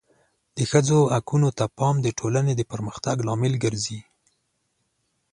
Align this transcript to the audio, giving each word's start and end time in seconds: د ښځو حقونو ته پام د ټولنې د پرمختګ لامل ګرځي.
د 0.57 0.59
ښځو 0.71 0.99
حقونو 1.13 1.49
ته 1.57 1.65
پام 1.77 1.95
د 2.01 2.07
ټولنې 2.19 2.53
د 2.55 2.61
پرمختګ 2.71 3.17
لامل 3.27 3.53
ګرځي. 3.63 3.99